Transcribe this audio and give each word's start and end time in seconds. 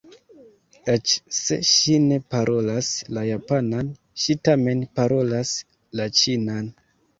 Eĉ 0.93 1.11
se 1.39 1.57
ŝi 1.71 1.97
ne 2.05 2.17
parolas 2.37 2.89
la 3.19 3.27
japanan, 3.29 3.93
ŝi 4.25 4.39
tamen 4.51 4.83
parolas 5.01 5.55
la 6.01 6.11
ĉinan. 6.23 6.77